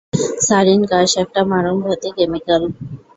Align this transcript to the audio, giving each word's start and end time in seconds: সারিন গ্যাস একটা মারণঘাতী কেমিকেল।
সারিন 0.45 0.81
গ্যাস 0.89 1.11
একটা 1.23 1.41
মারণঘাতী 1.51 2.09
কেমিকেল। 2.17 2.61